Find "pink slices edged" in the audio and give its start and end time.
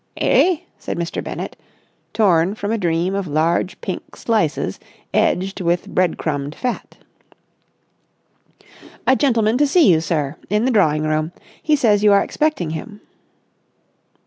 3.81-5.61